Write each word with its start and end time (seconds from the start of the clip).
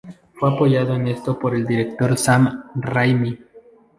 Fue 0.33 0.49
apoyado 0.49 0.95
en 0.95 1.07
esto 1.07 1.37
por 1.37 1.53
el 1.53 1.67
director 1.67 2.17
Sam 2.17 2.63
Raimi. 2.73 3.37